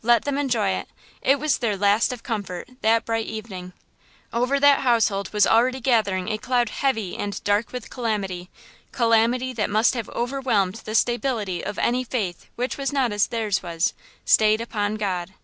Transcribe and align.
Let 0.00 0.24
them 0.24 0.38
enjoy 0.38 0.70
it! 0.70 0.88
It 1.20 1.38
was 1.38 1.58
their 1.58 1.76
last 1.76 2.10
of 2.10 2.22
comfort–that 2.22 3.04
bright 3.04 3.26
evening! 3.26 3.74
Over 4.32 4.58
that 4.58 4.78
household 4.80 5.30
was 5.34 5.46
already 5.46 5.78
gathering 5.78 6.28
a 6.30 6.38
cloud 6.38 6.70
heavy 6.70 7.18
and 7.18 7.44
dark 7.44 7.70
with 7.70 7.90
calamity–calamity 7.90 9.52
that 9.52 9.68
must 9.68 9.92
have 9.92 10.08
overwhelmed 10.08 10.76
the 10.86 10.94
stability 10.94 11.62
of 11.62 11.78
any 11.78 12.02
faith 12.02 12.46
which 12.56 12.78
was 12.78 12.94
not 12.94 13.12
as 13.12 13.26
theirs 13.26 13.62
was–stayed 13.62 14.62
upon 14.62 14.94
God. 14.94 15.34